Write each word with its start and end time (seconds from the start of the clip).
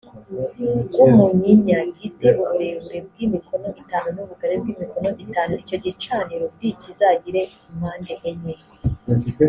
bw 0.87 0.95
umunyinya 1.07 1.79
gi 1.97 2.09
te 2.17 2.29
uburebure 2.41 2.99
bw 3.07 3.15
imikono 3.25 3.67
itanu 3.83 4.07
n 4.15 4.17
ubugari 4.23 4.55
bw 4.61 4.65
imikono 4.73 5.09
itanu 5.25 5.53
icyo 5.63 5.77
gicaniro 5.85 6.45
b 6.57 6.59
kizagire 6.81 7.41
impande 7.69 8.13
enye 8.29 8.55